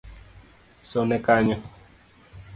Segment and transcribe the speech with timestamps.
[0.91, 1.57] Sone kanyo